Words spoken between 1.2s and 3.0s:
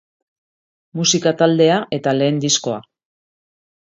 taldea eta lehen diskoa.